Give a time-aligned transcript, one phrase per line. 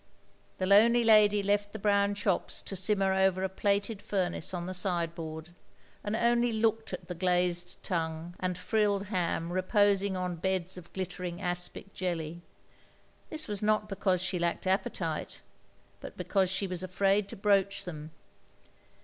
[0.57, 4.73] The lonely lady left the brown chops to simmer over a plated furnace on the
[4.73, 5.49] sideboard^
[6.03, 10.91] and only looked at the glazed tongue and frilled ham re posing on beds of
[10.93, 12.41] glittering aspic jelly.
[13.29, 15.43] This was not because she lacked appetite,
[15.99, 18.09] but because she was afraid to broach them.